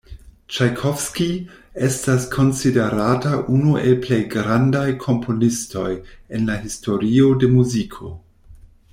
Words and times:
Ĉajkovskij 0.57 1.33
estas 1.87 2.23
konsiderata 2.35 3.33
unu 3.57 3.75
el 3.81 3.97
plej 4.05 4.19
grandaj 4.35 4.85
komponistoj 5.03 5.87
en 6.39 6.49
la 6.53 6.57
historio 6.63 7.29
de 7.45 7.51
muziko. 7.57 8.11